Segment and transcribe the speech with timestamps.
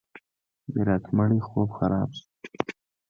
[0.73, 2.25] میرات مړی خوب خراب شو.